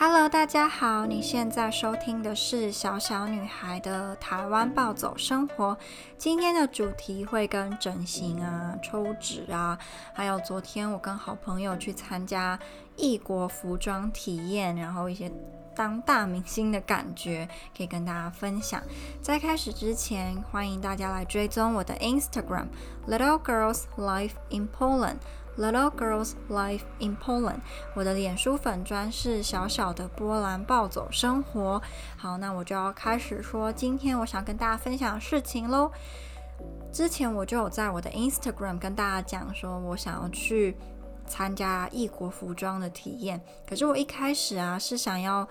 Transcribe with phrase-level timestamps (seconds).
[0.00, 5.76] Hello，大家好，你现在收听的是小小女孩的台湾暴走生活。
[6.16, 9.76] 今天的主题会跟整形啊、抽脂啊，
[10.14, 12.56] 还有昨天我跟好朋友去参加
[12.94, 15.28] 异国服装体验，然后一些
[15.74, 18.80] 当大明星的感觉，可以跟大家分享。
[19.20, 22.68] 在开始之前，欢迎大家来追踪我的 Instagram
[23.08, 25.16] Little Girls Life in Poland。
[25.58, 27.58] Little Girls Life in Poland，
[27.94, 31.82] 我的脸书粉砖是小小的波兰暴走生活。
[32.16, 35.90] 好，那我就要开始说今天我想跟大家分享的事情喽。
[36.92, 40.76] 之前我就有在我的 Instagram 跟大家讲说，我想要去
[41.26, 43.40] 参加异国服装的体验。
[43.68, 45.48] 可是我一开始啊是想要。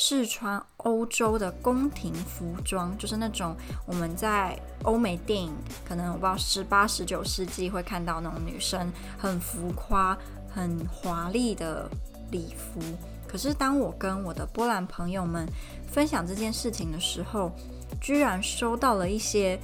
[0.00, 5.52] 试穿欧洲的宫廷服装，就是那种我们在欧美电影，
[5.84, 10.16] 可能我不知道十八、十九世纪会看到那种女生很浮夸、
[10.48, 11.90] 很华丽的
[12.30, 12.80] 礼服。
[13.26, 15.44] 可是当我跟我的波兰朋友们
[15.90, 17.50] 分享这件事情的时候，
[18.00, 19.58] 居然收到了一些，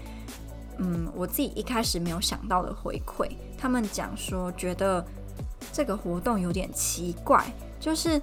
[0.78, 3.30] 嗯，我自己一开始没有想到的回馈。
[3.56, 5.06] 他们讲说，觉得
[5.72, 7.46] 这个活动有点奇怪，
[7.78, 8.20] 就是。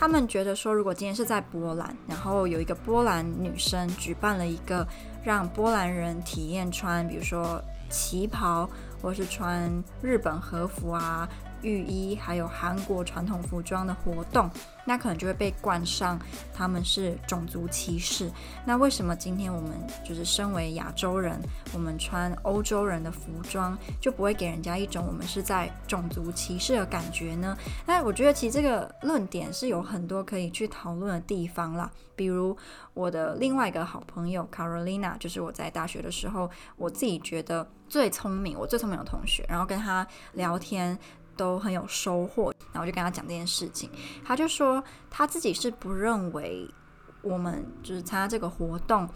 [0.00, 4.88] 他们觉得说，如果今天是在波兰，然后有一个波兰女生举办了一个
[5.22, 8.66] 让波兰人体验穿，比如说旗袍，
[9.02, 9.70] 或是穿
[10.00, 11.28] 日本和服啊。
[11.62, 14.50] 浴衣还有韩国传统服装的活动，
[14.84, 16.18] 那可能就会被冠上
[16.54, 18.30] 他们是种族歧视。
[18.64, 19.70] 那为什么今天我们
[20.04, 21.40] 就是身为亚洲人，
[21.72, 27.56] 我们穿欧洲人的服装就不会给人家一种我们是在种族歧视的感觉呢？
[27.86, 31.90] 那我觉得其实这个论点是有很多可以去讨论的地方啦。
[32.16, 32.54] 比如
[32.92, 40.98] 我的另外一个好朋友 Carolina，就是我在大学的时候，我自己觉得最聪明，我最聪明的同学，然后跟他聊天。
[41.40, 43.88] 都很有收获，然后我就跟他讲这件事情，
[44.22, 46.68] 他就说他自己是不认为
[47.22, 49.08] 我们就是参加这个活动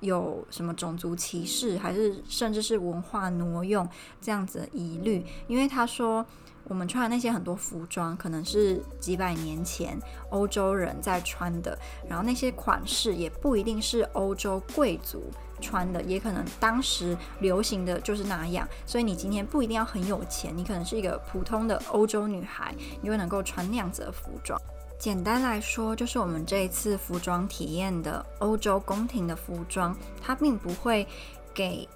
[0.00, 3.86] 有什么种族歧视，还是甚至是文化挪用
[4.22, 6.24] 这样子的疑虑，因为他说
[6.64, 10.00] 我们穿的那些很多服装可能是几百年前
[10.30, 15.30] 欧洲人在穿的，然后那些款式也不一定是欧洲贵族。
[15.60, 24.60] 穿的也可能当时流行的就是那样，所以你今天不一定要很有钱，你可能是一个普通的欧洲女孩，你会能够穿那样子的服装。
[24.98, 31.06] 简单来说，就是我们这一次服装体验的欧洲宫廷的服装，它并不会
[31.52, 31.88] 给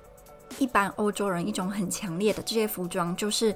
[0.59, 3.54] 一般欧洲人一种很强烈的这些服装就是。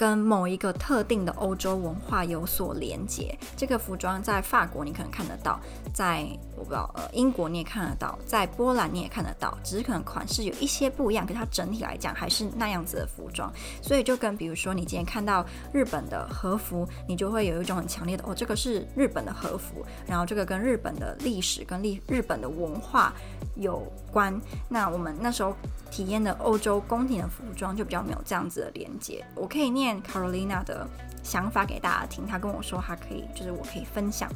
[0.00, 3.38] 跟某一个特定的欧洲文化有所连接。
[3.54, 5.60] 这个服装在法国你可能看得到，
[5.92, 13.52] 在我不知道呃英国你也看得到，在波兰你也看得到，只是可能款式有一些不一样，可是它整体来讲还是那样子的服装。
[13.82, 23.12] 所以就跟比如说你今天看到日本的和服，你就会有一种很强烈的哦，这个是日本的和服，然后这个跟日本的历史跟历日本的文化
[23.56, 24.40] 有关。
[24.66, 25.54] 那我们那时候。
[25.90, 29.26] 体验的欧洲宫廷的服装就比较没有这样子的连接。
[29.34, 30.87] 我可以念Carolina 的
[31.23, 32.25] 想法给大家听。
[32.25, 34.29] 她跟我说，她可以，就是我可以分享。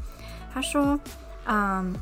[0.54, 1.00] 她说，
[1.46, 1.94] 嗯、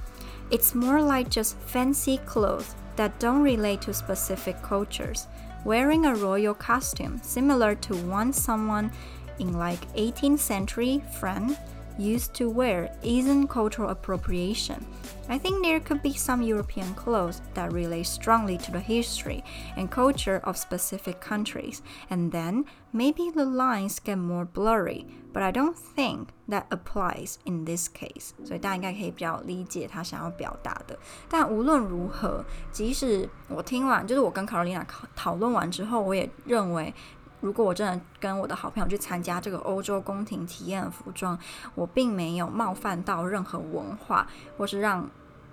[0.51, 5.23] um,，It's more like just fancy clothes that don't relate to specific cultures.
[5.65, 8.91] Wearing a royal costume similar to one someone
[9.38, 11.55] in like 18th century France
[11.99, 14.85] used to wear isn't cultural appropriation.
[15.27, 19.43] I think there could be some European clothes that relate strongly to the history
[19.75, 25.51] and culture of specific countries, and then maybe the lines get more blurry, but I
[25.51, 28.33] don't think that applies in this case.
[28.45, 30.97] 所以大家应该可以比较理解他想要表达的。
[31.27, 36.93] 但无论如何，即使我听完，就是我跟卡罗琳娜讨论完之后，我也认为。
[37.42, 41.36] 如果我真的跟我的好朋友去参加这个欧洲宫廷体验服装，
[41.75, 44.25] 我并没有冒犯到任何文化，
[44.56, 45.00] 或是让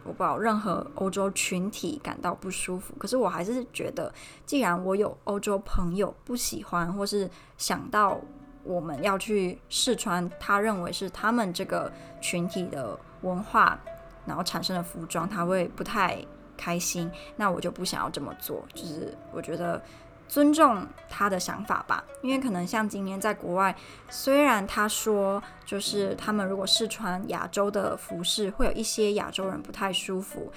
[0.03, 2.93] 我不知道任何欧洲群体感到不舒服。
[2.99, 4.13] 可是我还是觉得，
[4.45, 7.27] 既然我有欧洲朋友不喜欢，或是
[7.57, 8.19] 想到
[8.63, 11.91] 我们要去试穿他认为是他们这个
[12.21, 13.79] 群体的文化，
[14.27, 16.23] 然后产生的服装，他会不太
[16.55, 18.63] 开心，那我就不想要这么做。
[18.75, 19.81] 就是我觉得。
[20.29, 23.75] 尊重他的想法吧，因为可能像今年在国外，
[24.09, 30.51] 虽然他说就是他们如果试穿亚洲的服饰，会有一些亚洲人不太舒服，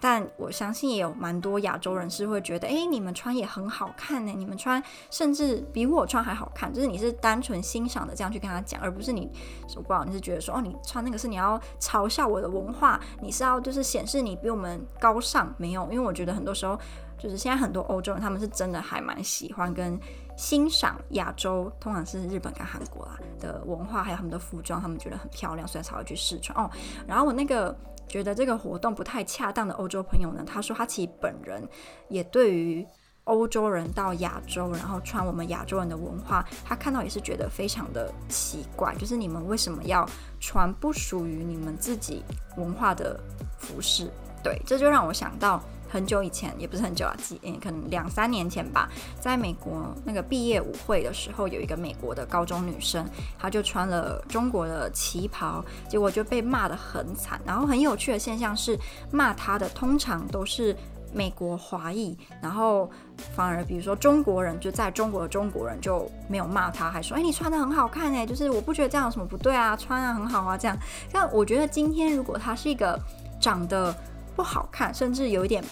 [0.00, 4.80] 但我相信也有蛮多亚洲人是会觉得，哎，你们穿也很好看呢，你们穿
[5.10, 6.72] 甚至比我穿还好看。
[6.72, 9.28] 就是你是单纯欣赏的这样去跟他讲，而不是你
[9.66, 15.52] 说不好，你是觉得说，哦，你穿那个是你要嘲笑我的文化，你是要就是显示你比我们高尚？
[15.56, 16.78] 没有，因为我觉得很多时候
[17.18, 19.98] 就是现在很多欧洲人他们是真的还蛮喜欢跟
[20.36, 26.70] 欣赏亚洲，通常是日本跟韩国啦的文化，还有他们的服装，他们觉得很漂亮，所以才会去试穿哦。
[27.06, 27.76] 然后我那个。
[28.08, 31.62] 觉得这个活动不太恰当的欧洲朋友呢，他说他其实本人
[32.08, 32.82] 也对于
[33.24, 40.08] 欧洲人到亚洲，然后穿我们亚洲人的文化，他看到也是觉得非常的奇怪，就是你们为什么要
[40.40, 42.24] 穿不属于你们自己
[42.56, 43.20] 文化的
[43.58, 44.10] 服饰？
[44.42, 45.62] 对，这就让我想到。
[45.88, 48.88] 很久以前，也不是很久啊，几嗯，可能两三年前吧，
[49.20, 53.04] 在美国那个毕业舞会的时候，有一个美国的高中女生，
[53.38, 57.40] 她就穿了中国的旗袍，结果就被骂得很惨。
[57.44, 58.78] 然后很有趣的现象是，
[59.10, 60.76] 骂她的通常都是
[61.12, 62.90] 美国华裔，然后
[63.34, 70.76] 反而比如说中国人就在中国的中国人就没有骂她，还说：“哎，你穿得很好看哎，就是我不觉得这样有什么不对啊，穿啊很好啊这样。”
[71.10, 73.00] 但我觉得今天如果她是一个
[73.40, 73.94] 长得
[74.36, 75.64] 不好看，甚至有一点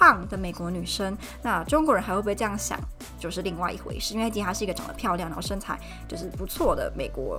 [0.00, 2.80] 胖的美国女生，那中国人还会不会这样想，
[3.18, 4.14] 就是另外一回事。
[4.14, 7.38] 因为今天她是一个长得漂亮，然后身材就是不错的美国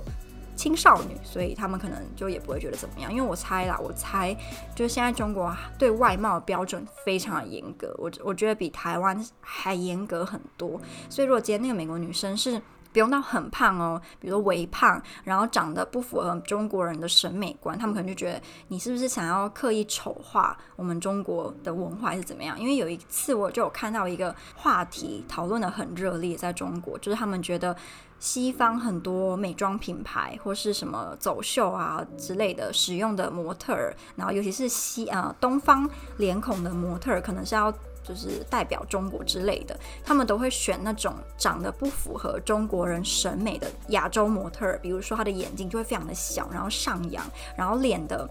[0.54, 3.12] 青少女，所以他们可能就也不会觉得怎么样。
[3.12, 4.32] 因为我猜啦，我猜
[4.76, 10.80] 就是现在中国对外貌标准非常的严格，我我觉得比台湾还严格很多。
[11.10, 12.62] 所以如果今天那个美国女生是。
[12.92, 22.58] 不用到很胖哦，比如说微胖，然后长得不符合中国人的审美观，他们可能就觉得你是不是想要刻意丑化我们中国的文化，还是怎么样？
[22.60, 27.74] 因为有一次我就有看到一个话题讨论得很热烈，在中国，就是他们觉得
[28.18, 37.72] 西方很多美妆品牌或是什么走秀啊之类的使用的模特儿，然后尤其是西啊、呃、东方脸孔的模特儿，可能是要。
[38.02, 47.24] 就是代表中国之类的，他们都会选那种长得不符合中国人审美的亚洲模特，比如说他的眼睛就会非常的小，然后上扬，
[47.56, 48.28] 然后脸的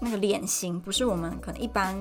[0.00, 1.94] 那个脸型不是我们可能一般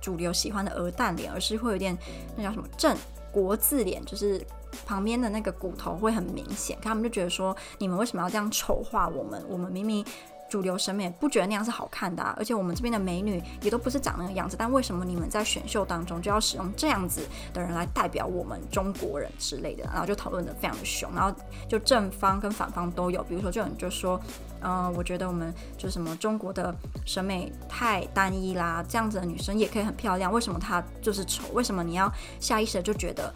[0.00, 1.96] 主流喜欢的鹅蛋脸，而是会有点
[2.36, 2.96] 那叫什么正
[3.32, 4.44] 国字脸，就是
[4.86, 9.42] 旁边的那个骨头会很明显，他们就觉得说，你们为什么要这样丑化我们？
[9.48, 10.04] 我们明明。
[10.48, 19.84] 主流审美不觉得那样是好看的啊，而且我们这边的美女也都不是长那个样子，但为什么你们在选秀当中就要使用这样子的人来代表我们中国人之类的？
[19.84, 21.34] 然后就讨论得非常的凶，然后
[21.68, 23.22] 就正方跟反方都有。
[23.24, 24.18] 比如说，就有人就说，
[24.60, 26.74] 嗯、呃，我觉得我们就什么中国的
[27.04, 31.44] 审美太单一啦，这样子的女生也可以很漂亮，为什么她就是丑？
[31.52, 32.10] 为什么你要
[32.40, 33.32] 下意识的就觉得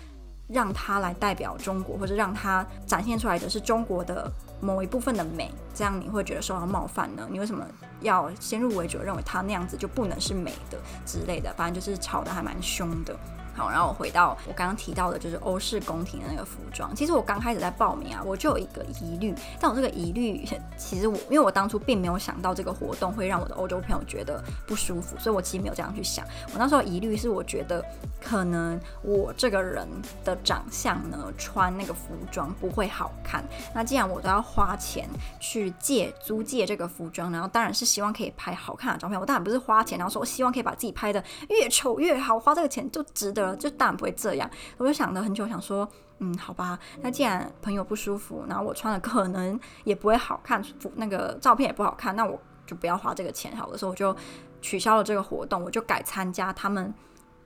[0.48, 4.32] 让她来代表中国，或者让她展现出来的是中国的？
[4.62, 7.26] 某一部分的美，这样你会觉得受到冒犯呢？
[7.28, 7.66] 你为什么
[8.00, 11.52] 要先入为主认为他那样子就不能是美的之类的？
[11.54, 13.14] 反正就是吵得还蛮凶的。
[13.54, 16.94] 好，然后我回到我刚刚提到的，就是欧式宫廷的那个服装。
[16.96, 20.46] 其实我刚开始在报名啊，我就有一个疑虑，但我这个疑虑，
[20.76, 26.24] 其实我因为我当初并没有想到这个活动会让我的欧洲朋友觉得不舒服，所以我其实没有这样去想。
[26.52, 27.84] 我那时候疑虑是，我觉得
[28.22, 29.86] 可能我这个人
[30.24, 33.44] 的长相呢，穿那个服装不会好看。
[33.74, 35.06] 那既然我都要花钱
[35.38, 39.20] 去借租借这个服装，然后当然是希望可以拍好看的照片。
[39.20, 43.41] 我当然不是花钱，然后说我希望可以把自己拍的越丑越好，花这个钱就值得。
[43.56, 50.62] 就当然不会这样，我就想了很久，想说，嗯，好吧，那既然朋友不舒服，然后我穿的可能也不会好看，
[50.96, 53.76] 那个照片也不好看，那我就不要花这个钱好了。
[53.76, 54.16] 所以我就
[54.60, 56.92] 取消了这个活动，我就改参加他们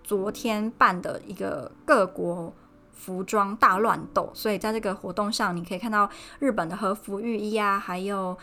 [0.04, 2.52] 昨天办的一个各国
[2.92, 4.30] 服装大乱斗。
[4.34, 8.36] 所以在这个活动上，你可以看到日本的和服浴衣啊，还有。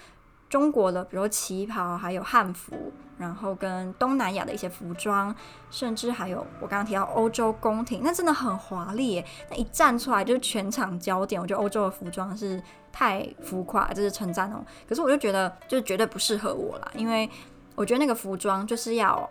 [0.53, 5.35] 中国的，比如旗袍，还有汉服，然后跟东南亚的一些服装，
[5.71, 9.25] 甚至还有我刚刚提到欧洲宫廷，那真的很华丽。
[9.49, 11.41] 那一站出来就是全场焦点。
[11.41, 14.63] 我觉得欧洲的服装是太浮夸，这是称赞哦。
[14.87, 17.27] 可是我就觉得，就绝对不适合我啦，因为
[17.73, 19.27] 我觉得那个服装就是要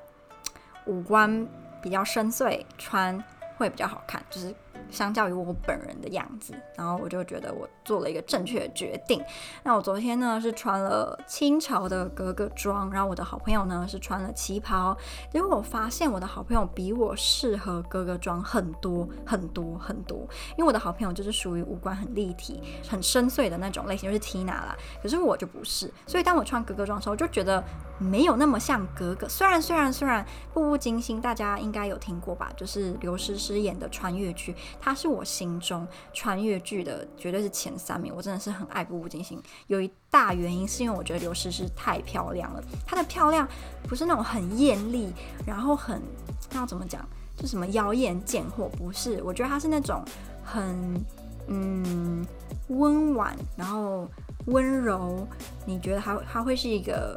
[0.87, 1.47] 五官
[1.81, 3.23] 比较深邃，穿
[3.59, 4.53] 会比较好看，就是。
[4.93, 9.21] 相较于我本人的样子，然后我就觉得我做了一个正确的决定。
[9.65, 14.97] 那我昨天呢是穿了清朝的格格装，然后我的好朋友呢是穿了旗袍。
[15.33, 20.19] 结果我发现我的好朋友比我适合格格装很多很多很多，
[20.57, 24.77] 因为我的好朋友就是属于五官很立体、很深邃的那种类型，就是 Tina 啦。
[25.03, 27.65] 可是我就不是，所以当我穿格格装的时候，就觉得
[27.99, 29.29] 没有那么像格格。
[29.29, 30.23] 虽然虽然虽然
[30.53, 34.55] 《步步惊心》大家应该有听过吧，就是刘诗诗演的穿越剧。
[34.85, 38.13] 她是我心中穿越剧的绝对是前三名。
[38.15, 42.61] 我真的是很爱《步步惊心》，有一大原因是因为我觉得刘诗诗太漂亮了。
[42.85, 43.49] 她的漂亮
[43.85, 45.13] 不是那种很艳丽，
[45.47, 46.03] 然后很
[46.51, 49.23] 那要怎么讲，就什么妖艳贱货，不是。
[49.23, 50.05] 我觉得她是那种
[50.45, 51.05] 很
[51.47, 52.27] 嗯
[52.67, 54.09] 温婉，然后
[54.47, 55.25] 温柔。
[55.65, 57.17] 你觉得她她会是一个？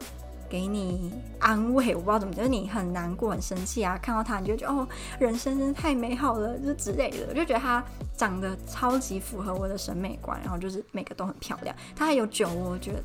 [0.49, 4.87] 给你安慰，我不知道怎么，就是你很难过、很生气啊，看到他你就觉得哦，
[5.19, 7.25] 人生真是太美好了，就之类的。
[7.29, 7.83] 我就觉得他
[8.17, 11.75] 长得超级符合我的审美观，然后就是每个都很漂亮。
[11.95, 13.03] 她还有酒窝，我觉得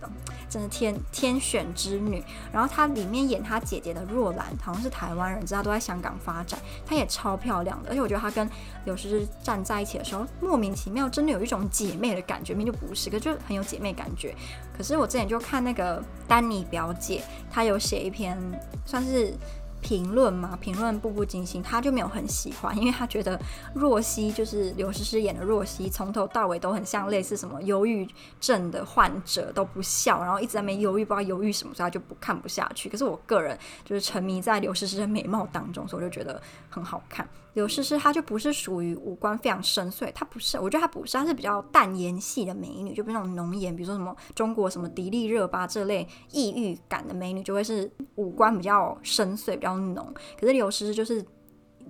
[0.49, 2.23] 真的天天选之女。
[2.53, 7.91] 然后她里面演她姐姐的若兰，好像是台湾人，知道都在香港发展，她也超漂亮的。
[7.91, 8.49] 而且我觉得她跟
[8.85, 14.35] 刘诗诗站在一起的时候，莫名其妙，真的有一种姐妹的感觉，明明就不是，可就很有姐妹感觉。
[14.77, 17.23] 可是我之前就看那个丹妮表姐。
[17.53, 18.39] 她有写一篇
[18.87, 19.35] 算是
[19.81, 23.41] 评论嘛，评论《步步惊心》，他就没有很喜欢， 因为他觉得
[23.75, 28.09] 若曦就是刘诗诗演的若曦，从头到尾都很像类似什么忧郁
[28.41, 32.89] 症的患者，都不笑，然后一直在那犹豫，不知道犹豫什么，所以他就不看不下去。
[32.89, 37.27] 可是我个人就是沉迷在刘诗诗的美貌当中，所以我就觉得很好看。
[37.55, 50.15] 刘诗诗她就不是属于五官非常深邃，她不是，我觉得她不是，她是比较淡颜系的美女，就不是那种浓颜，比如说什么中国什么迪丽热巴这类异域感的美女，就会是五官比较深邃、比较浓。
[50.39, 51.25] 可是刘诗诗就是，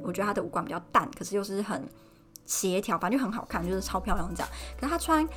[0.03, 1.87] 我觉得她的五官比较淡，可是又是很
[2.47, 4.49] 协调，反正就很好看，就是超漂亮这样。
[4.79, 5.29] 可是她穿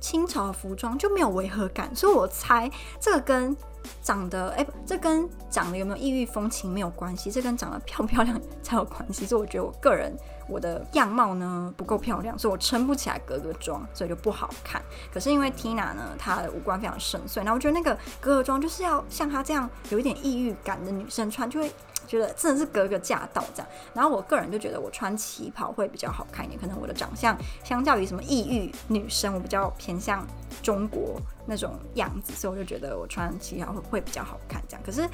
[0.00, 3.56] 清朝的服装就没有违和感，所以我猜这个跟。
[4.02, 9.26] 长得哎，这跟长得有没有异域风情没有关系，这跟长得漂不漂亮才有关系。
[9.26, 10.12] 所以我觉得我个人
[10.48, 14.82] 我的样貌呢不够漂亮，所以我撑不起来格格装，所以就不好看。
[15.12, 21.70] 可是因为 Tina 呢，她的五官非常深邃，然后我觉得那个格格装就是要像她这样有一点异域感的女生穿，就会
[22.12, 23.68] 觉得真的是格格驾到这样。
[23.94, 30.26] 然后我个人就觉得我穿旗袍会比较好看一点，可能我的长相相较于什么异域女生，我比较偏向
[30.62, 34.62] 中国那种样子，所以我就觉得我穿旗袍会会比较好看。
[34.68, 35.08] 这样，可是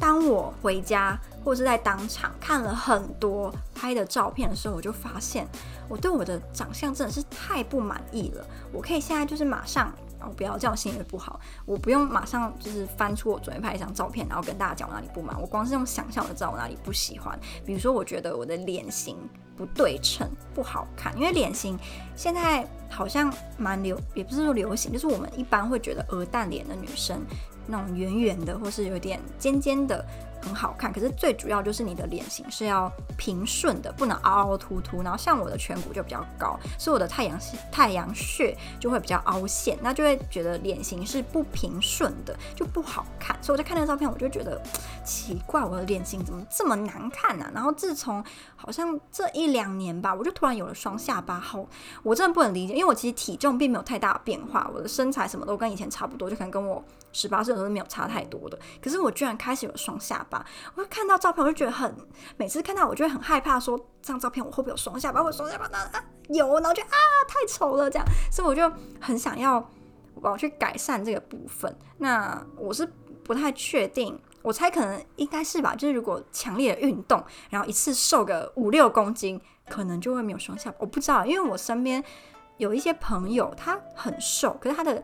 [0.00, 5.46] 当我回家或是在当场看了很多拍的照片的时候，我就发现
[5.88, 8.46] 我对我的长相真的是太不满意了。
[8.72, 9.92] 我可以现在就是马上。
[10.20, 11.40] 哦，不要这样，心情不好。
[11.64, 15.40] 我不用马上就是翻出我准备拍一张照片，然后跟大家讲我哪里不满。
[15.40, 17.38] 我光是用想象，我就知道我哪里不喜欢。
[17.64, 19.16] 比如说，我觉得我的脸型
[19.56, 21.16] 不对称，不好看。
[21.16, 21.78] 因为脸型
[22.16, 27.20] 现在好像蛮流，也不是说流行，就是我们一般会觉得鹅蛋脸的女生，
[27.66, 30.04] 那种圆圆的或是有点尖尖的。
[30.48, 35.02] 很好看，可是最主要就是你的脸型是要平顺的，不能凹凹凸凸。
[35.02, 37.38] 然后像我的颧骨就比较高，所以我的太阳
[37.70, 43.36] 太阳穴就会比较凹陷，那就会觉得脸型是不平顺的，就不好看。
[43.42, 44.60] 所以我在看那个照片，我就觉得
[45.04, 47.50] 奇怪，我的脸型怎么这么难看呢、啊？
[47.54, 48.24] 然后自从
[48.56, 51.68] 好像这一两年吧，我就突然有了双下巴后，
[52.02, 58.58] 我真的不能理解，因为我其实体重并没有太大的变化，我的身材什么都跟以前差不多，就可能跟我十八岁的时候没有差太多的。
[58.82, 60.44] 可是我居然开始有双下巴。
[60.74, 61.94] 我就看到照片，我就觉得很，
[62.36, 65.22] 每次看到我就会很害怕，说这张照片我会不会有双下巴？
[65.22, 65.78] 我双下巴呢？
[66.28, 66.96] 有，然后就啊
[67.26, 69.56] 太丑了这样，所以我就很想要
[70.14, 71.74] 我要去改善这个部分。
[71.96, 72.86] 那我是
[73.24, 80.76] 不太确定，我猜可能应该是吧，就是如果强烈的运动，然后一次瘦个五六公斤，可能就会没有双下巴。
[80.80, 82.04] 我不知道，因为我身边
[82.58, 85.02] 有一些朋友，他很瘦，可是他的。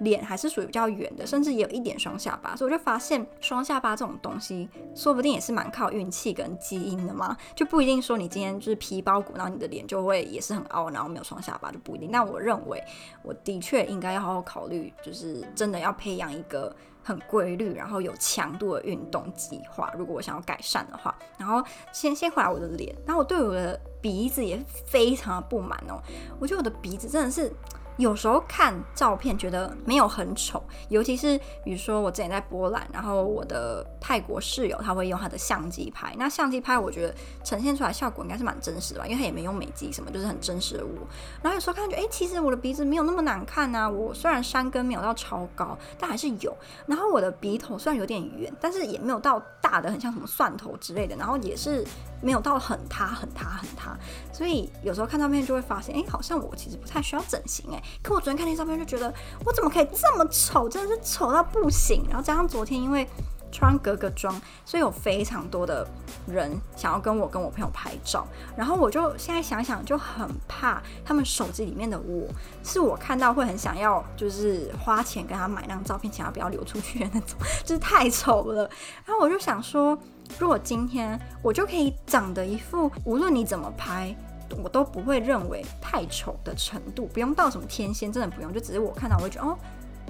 [0.00, 12.10] 脸还是属于比较圆的，甚至也有一点双下巴，所以我就发现双下巴这种东西，说不定也是蛮靠运气跟基因的嘛，就不一定说你今天就是皮包骨，然后你的脸就会也是很凹，然后没有双下巴就不一定。
[12.10, 12.82] 但我认为，
[13.22, 19.92] 我的确应该要好好考虑，就是真的要培养一个很规律，然后有强度的运动计划。
[19.98, 26.00] 如果我想要改善的话，然后先先回来我的脸，然后我对我的鼻子也非常的不满哦，
[26.38, 27.52] 我觉得我的鼻子真的是。
[28.00, 37.14] 有时候看照片觉得没有很丑，尤其是比如说我之前在波兰，然后我的泰国室友他会用他的相机拍，那相机拍我觉得
[37.44, 41.06] 呈现出来效果应该是蛮真实的吧，因为他也没用美肌什么，就是很真实的我。
[41.42, 46.56] 然后有时候看就哎，其实我的鼻子没有那么难看啊，我虽然山根没有到超高，但还是有。
[46.86, 51.84] 然后我的鼻头虽然有点圆，但是也没有到大的很像什么蒜头之类的，然后也是
[52.22, 53.94] 没有到很塌很塌很塌。
[54.32, 57.82] 所以有时候看照片就会发现，哎，好像我其实不太需要整形哎。
[58.02, 59.12] 可我昨天看那照片就觉得，
[59.44, 60.68] 我怎么可以这么丑？
[60.68, 62.04] 真的是丑到不行。
[62.08, 63.06] 然后加上昨天因为
[63.52, 65.86] 穿格格装，所以有非常多的
[66.26, 68.26] 人想要跟我跟我朋友拍照。
[68.56, 72.28] 然后我就现在想想就很怕他们手机里面的我
[72.62, 78.70] 是我看到会很想要，就是花钱跟他买那张照片，请他不要流出去的那种，就是太丑了。
[79.04, 79.98] 然后我就想说，
[80.38, 84.16] 如果今天我就可以长得一副无论你怎么拍。
[84.62, 89.56] 我都不会认为太丑的程度，不用到什么天仙，真的不用，就只是我看到我会觉得哦，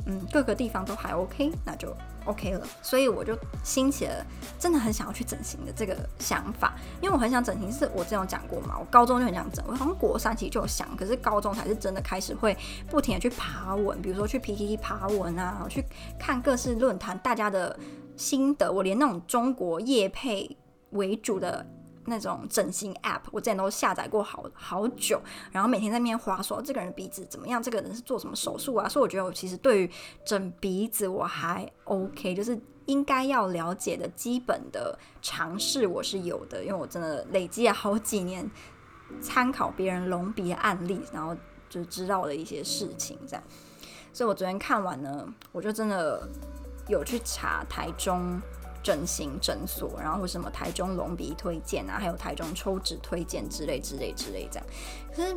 [0.06, 1.94] 嗯，各个地方都还 OK，那就
[2.24, 2.66] OK 了。
[2.82, 4.24] 所以我就兴起了
[4.58, 12.56] 真的很想要去整形的这个想法，因为我很想整形，是我之前有讲过嘛，我高中就很想整，我好像国三其实就有想，可是高中才是真的开始会
[12.88, 15.84] 不停的去爬文，比如说去 PTT 爬文啊，去
[16.18, 17.78] 看各式论坛大家的
[18.16, 20.56] 心得，我连那种中国夜配
[20.90, 21.66] 为主的。
[22.10, 25.18] 那种整形 App，我之前都下载过好好久，
[25.50, 28.86] 然后每天在那边滑说这个人鼻子怎么样，这个人是做什么手术啊？
[28.86, 29.90] 所以我觉得我其实对于
[30.26, 38.50] 整鼻子我还 OK，就是应该要了解的基本的常识我是有的，因为我真的累积了好几年
[39.22, 41.34] 参考别人隆鼻案例，然后
[41.68, 43.42] 就知道了一些事情这样。
[44.12, 46.28] 所以我昨天看完呢，我就真的
[46.88, 48.42] 有去查台中。
[48.82, 54.66] 整形诊所，然后或什么台中隆鼻推荐啊，还有台中抽脂推荐之类之类之类这样。
[55.14, 55.34] 可是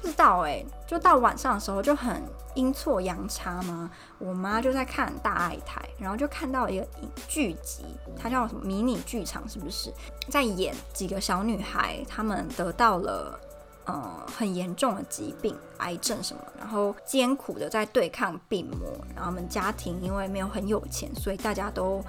[0.00, 2.22] 不知道哎、就到晚上的时候就很
[2.54, 3.90] 阴错阳差嘛。
[4.18, 6.86] 我妈就在看大爱台，然后就看到一个
[7.26, 7.84] 剧集，
[8.16, 9.92] 它叫什么迷你剧场，是不是
[10.30, 13.40] 在演几个小女孩，她们得到了
[13.86, 18.96] 呃很严重的疾病，癌症什么，然后艰苦的在对抗病魔。
[19.16, 22.00] 然后我们家庭因为没有很有钱，所以大家都。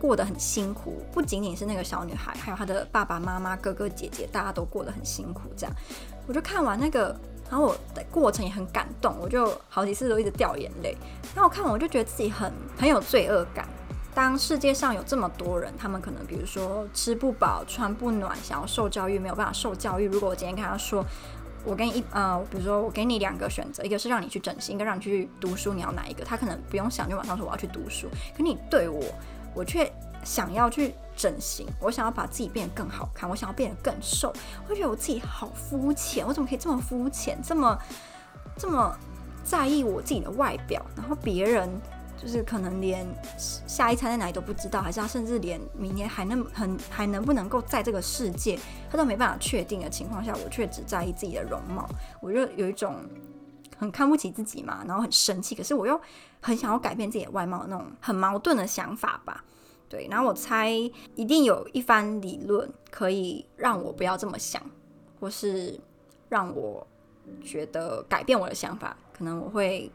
[0.00, 5.42] 过得很辛苦，不仅仅是那个小女孩，还有她的爸爸妈妈、哥哥姐姐，大家都过得很辛苦。
[5.56, 5.74] 这样，
[6.26, 7.14] 我就看完那个，
[7.50, 10.96] 然后我的过程也很感动，我就好几次都一直掉眼泪。
[11.34, 13.68] 然后我看完，我就觉得自己很很有罪恶感。
[14.14, 20.06] 当世界上有这么多人，他们可能比如说吃不饱、穿不暖，想要受教育没有办法受教育。
[20.06, 21.04] 如果我今天跟他说，
[21.64, 26.24] 我给你一呃，比如说我给你两个选择，一个是让你去整形，一个让你去读书，你要哪一个？
[26.24, 28.08] 他可能不用想就马上说我要去读书。
[28.36, 29.02] 可你对我。
[29.54, 29.90] 我却
[30.24, 34.32] 想要去整形，我想要把自己变得更好看，我想要变得更瘦。
[34.68, 37.78] 我觉得我自己好肤浅，我怎么可以这么肤浅，这么
[38.56, 38.96] 这么
[39.44, 40.84] 在意我自己的外表？
[40.96, 41.68] 然后别人
[42.20, 43.06] 就是可能连
[43.38, 48.58] 下一餐在哪里都不知道，还是他甚至连明年还能很还能不能够在这个世界，
[48.90, 51.88] 他都没办法确定的情况下，我却只在意自己的容貌。
[52.20, 52.96] 我就有一种
[53.78, 55.98] 很看不起自己嘛，然后很生气，可是我又
[56.40, 59.44] 很想要改变自己的外貌，那种很矛盾的想法吧。
[59.88, 64.60] 对，然后我猜一定有一番理论可以让我不要这么想，
[65.18, 65.80] 或是
[66.28, 66.86] 让我
[67.42, 68.94] 觉得改变我的想法。
[69.16, 69.90] 可能我会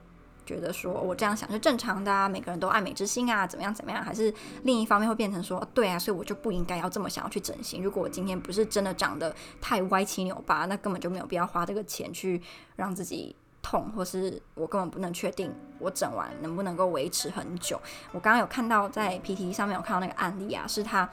[0.45, 4.03] 觉得说我这样想是正常的啊，每个人都爱美之心啊，怎么样怎么样？
[4.03, 7.83] 还是另一方面会变成说，对啊，所以我就不应该要这么想要去整形。
[7.83, 12.41] 如果我今天不是真的长得太歪七扭八，那根本就没有必要花这个钱去
[12.77, 13.35] 让自己。
[13.63, 17.81] 痛，或是我根本不能确定我整完能不能够维持很久。
[18.11, 21.09] 我刚刚有看到在 PT 上面有看到那个案例啊，是他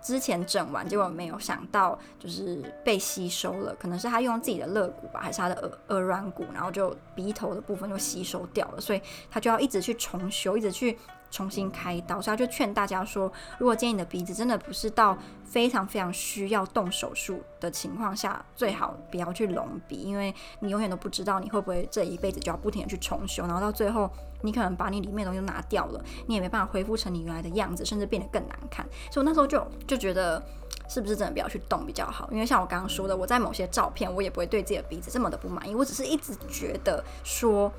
[0.00, 10.96] 之前整完，结果没有想到就是被吸收了，可能是他用自己的肋骨吧，还是他的耳耳软骨，然后就鼻头的部分就吸收掉了，所以他就要一直去重修，一直去。
[11.30, 24.10] 重新开刀，所以他就劝大家说，如果建议你的鼻子真的不是到非常非常需要动手术的情况下，最好不要去隆鼻，因为你永远都不知道你会不会这一辈子就要不停的去重修，然后到最后
[24.42, 28.86] 你可能把你里面的东西拿掉了，你也没办法恢复成你原来的样子，甚至变得更难看。
[29.10, 30.42] 所以我那时候就就觉得，
[30.88, 32.28] 是不是真的不要去动比较好？
[32.32, 37.70] 因为像我刚刚说的，我在某些照片我也不会对自己的鼻子这么的不满意，我只是一直觉得说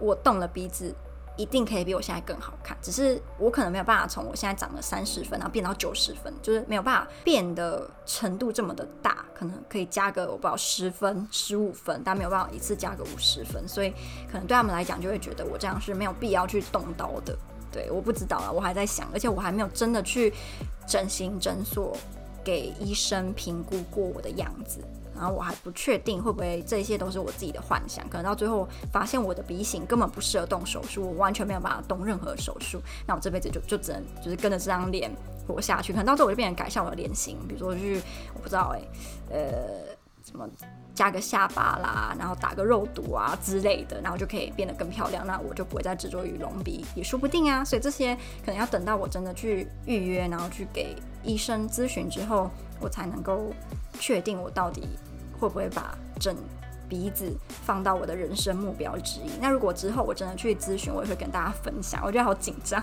[0.00, 0.94] 我动了鼻子。
[1.40, 13.90] 一定可以比我现在更好看，只是我可能没有办法从我现在长了三十分，然后变到九十分，就是没有办法变的程度这么的大，可能可以加个我不知道十分、十五分，但没有办法一次加个五十分，所以
[14.30, 17.34] 可能对他们来讲就会觉得我这样是没有必要去动刀的。
[17.72, 20.34] 对，我不知道啊，我还在想，而且我还没有真的去
[20.86, 21.96] 整形诊所
[22.44, 24.80] 给医生评估过我的样子。
[25.20, 35.10] 然后我还不确定会不会这些都是我自己的幻想，可能到最后发现我的鼻型根本不适合动手术，我完全没有办法动任何手术，那我这辈子就就只能就是跟着这张脸
[35.46, 35.92] 活下去。
[35.92, 38.00] 可能到最后我就变成改善我的脸型，比如说去
[38.32, 38.80] 我不知道哎、
[39.30, 40.48] 呃，什么
[40.94, 47.62] 加个下巴啦，然后打个肉毒啊之类的，然后就可以变得更漂亮，那我就不会再执着于隆鼻，也说不定啊。
[47.62, 53.52] 所以这些可能要等到我真的去预约，然后去给医生咨询之后，我才能够
[53.98, 54.88] 确定我到底。
[55.40, 56.36] 会不会把整
[56.88, 59.30] 鼻子放到我的人生目标之一？
[59.40, 62.02] 那如果之后我真的去咨询，我也会跟大家分享。
[62.04, 62.82] 我觉得好紧张，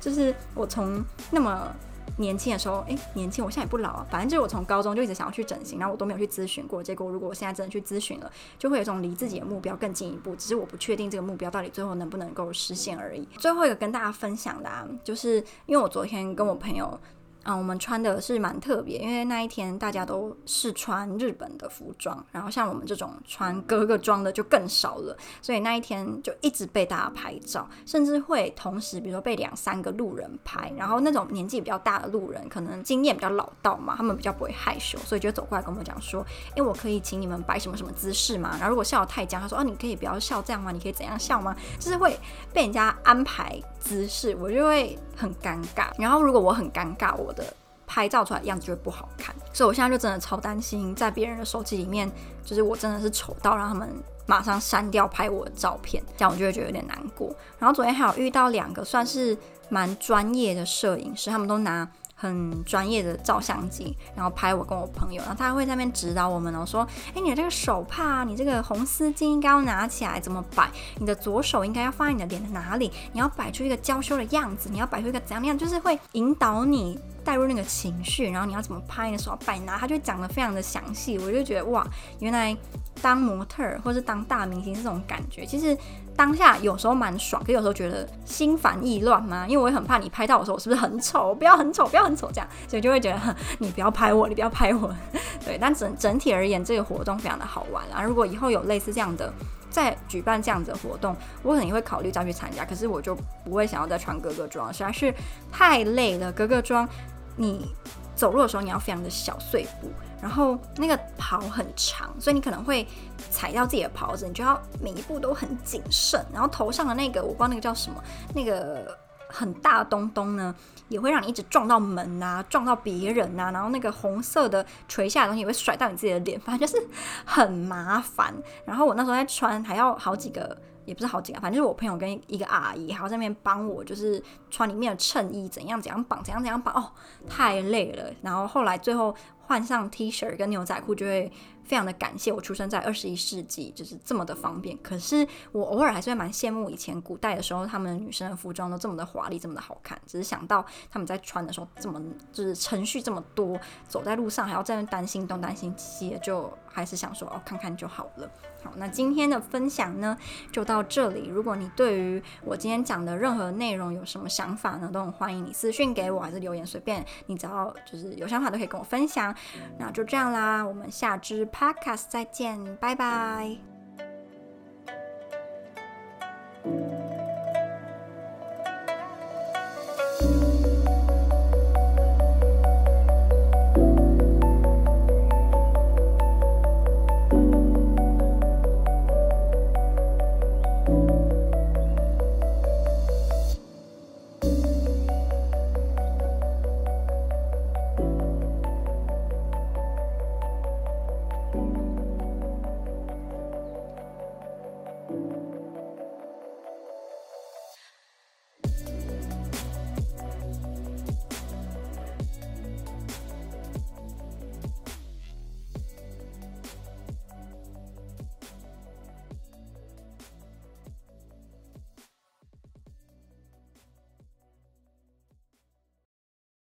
[0.00, 1.74] 就是我从那么
[2.18, 4.06] 年轻的时候，诶，年轻，我现在也不老啊。
[4.10, 6.82] 反正就是我从高中就一直想要去整形，然后我都没有去咨询过。
[6.82, 10.36] 结果如果我现在真的去咨询了，就会有一种离自己的目标更进一步。
[10.36, 13.26] 只是我不确定这个目标到底最后能不能够实现而已。
[13.38, 16.98] 最后一个跟大家分享的啊，就是因为我昨天跟我朋友
[17.44, 36.24] 嗯，我们穿的是蛮特别，因为那一天大家都是穿日本的服装，然后像我们这种穿哥哥装的就更少了，所以那一天就一直被大家拍照，甚至会同时，比如说被两三个路人拍，然后那种年纪比较大的路人，可能经验比较老道嘛，他们比较不会害羞，所以就走过来跟我们讲说，
[36.54, 38.50] 哎，我可以请你们摆什么什么姿势吗？
[38.58, 40.70] 然后如果笑得太僵，他说，哦，你可以不要笑这样吗？
[40.70, 41.56] 你可以怎样笑吗？
[41.78, 42.14] 就是会
[42.52, 45.88] 被人家安排姿势，我就会很尴尬。
[45.98, 47.44] 然后如果我很尴尬，我的
[47.86, 52.10] 拍照出来的样子就会不好看，所以我现在就真的超担心，在别人的手机里面，
[52.44, 53.88] 就是我真的是丑到让他们
[54.26, 57.34] 马上删掉拍我的照片，这样我就会觉得有点难过。
[57.58, 59.36] 然后昨天还有遇到两个算是
[59.70, 61.88] 蛮专业的摄影师，他们都拿
[62.20, 70.68] 很专业的照相机，然后拍我跟我朋友，然后他会在那边指导我们哦，说，哎，你的这个手帕，你这个红丝巾应该要拿起来怎么摆？
[70.98, 72.90] 你的左手应该要放在你的脸的哪里？
[73.12, 75.56] 你要摆出一个娇羞的样子，你要摆出一个怎样样？
[75.56, 76.98] 就是会引导你。
[77.24, 81.86] 带入那个情绪，然后你要怎么拍，你的手要摆哪，他就讲得非常的详细，我就觉得哇，
[82.20, 82.56] 原来
[83.02, 85.76] 当模特儿或是当大明星这种感觉，其实
[86.18, 94.92] 当下有时候蛮爽，可有时候觉得心烦意乱嘛，因为我也很怕你拍到我说我是不是很丑，不要很丑，不要很丑这样，所以就会觉得 你不要拍我，你不要拍我，
[95.46, 99.32] 对，但整整体而言，这个活动非常的好玩啊，如果以后有类似这样的。
[99.70, 102.64] 再举办这样子的活动，我可能也会考虑再去参加。
[102.64, 105.14] 可是我就不会想要再穿格格装，实在是
[105.52, 106.32] 太累了。
[106.32, 106.88] 格格装，
[107.36, 107.70] 你
[108.18, 109.88] 走路的时候你要非常的小碎步，
[110.20, 112.86] 然后那个袍很长，所以你可能会
[113.30, 116.22] 踩到自己的袍子，你就要每一步都很谨慎。
[116.32, 118.02] 然后头上的那个，我不知道那个叫什么，
[118.34, 118.98] 那个。
[119.30, 120.54] 很大的东东呢，
[120.88, 126.88] 也会让你一直撞到门啊，撞到别人、啊，然后那个红色的垂下的东西也会甩到你自己的脸，反正就是
[127.26, 128.32] 很麻烦。
[128.64, 130.56] 然后我那时候在穿，还要好几个，
[130.88, 136.90] 也不是好紧啊，反正就是我朋友跟一个阿姨还要在那边帮我，就是穿里面的衬衣怎样怎样绑，怎样怎样绑，哦，
[137.28, 138.10] 太累了。
[138.22, 139.14] 然后后来最后
[139.46, 141.30] 换上 T 恤跟牛仔裤就会。
[141.68, 144.76] 非常的感谢我出生在二十一世纪，就是这么的方便。
[144.82, 150.00] 可是我偶尔还是会蛮羡慕以前古代的时候，他们女生的服装都这么的华丽，这么的好看。
[150.06, 152.02] 只是想到他们在穿的时候这么
[152.32, 158.30] 就是程序这么多，走在路上还要在那担心东担心西，就还是想说哦，看看就好了。
[158.64, 160.16] 好，那今天的分享呢
[160.50, 161.28] 就到这里。
[161.28, 169.34] 如果你对于我今天讲的任何内容有什么想法呢，都很欢迎你私讯给我，还是留言随便，你只要就是有想法都可以跟我分享。
[169.78, 173.58] 那就这样啦，我们下支 Podcast 再见，拜拜。